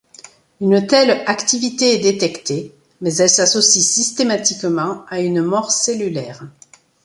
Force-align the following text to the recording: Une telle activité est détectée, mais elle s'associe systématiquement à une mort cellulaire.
Une 0.61 0.87
telle 0.87 1.11
activité 1.27 1.93
est 1.93 1.99
détectée, 2.01 2.73
mais 3.01 3.13
elle 3.17 3.29
s'associe 3.29 3.85
systématiquement 3.85 5.05
à 5.09 5.19
une 5.19 5.43
mort 5.43 5.69
cellulaire. 5.71 6.43